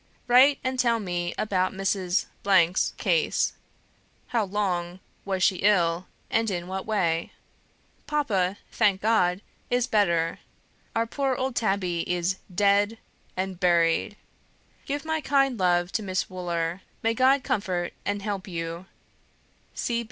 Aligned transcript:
Write 0.25 0.57
and 0.63 0.79
tell 0.79 0.99
me 0.99 1.31
about 1.37 1.73
Mrs. 1.73 2.25
's 2.65 2.91
case; 2.97 3.53
how 4.29 4.43
long 4.45 4.99
was 5.25 5.43
she 5.43 5.57
ill, 5.57 6.07
and 6.31 6.49
in 6.49 6.65
what 6.67 6.87
way? 6.87 7.33
Papa 8.07 8.57
thank 8.71 8.99
God! 8.99 9.41
is 9.69 9.85
better. 9.85 10.39
Our 10.95 11.05
poor 11.05 11.35
old 11.35 11.55
Tabby 11.55 12.01
is 12.11 12.37
DEAD 12.55 12.97
and 13.37 13.59
BURIED. 13.59 14.15
Give 14.87 15.05
my 15.05 15.21
kind 15.21 15.59
love 15.59 15.91
to 15.91 16.01
Miss 16.01 16.27
Wooler. 16.31 16.81
May 17.03 17.13
God 17.13 17.43
comfort 17.43 17.93
and 18.03 18.23
help 18.23 18.47
you. 18.47 18.87